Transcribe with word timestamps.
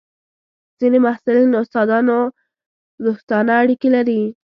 ځینې 0.79 0.99
محصلین 1.05 1.47
له 1.51 1.59
استادانو 1.63 2.17
دوستانه 3.05 3.51
اړیکې 3.61 3.89
لري. 3.95 4.21